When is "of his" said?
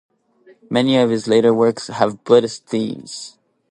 0.97-1.27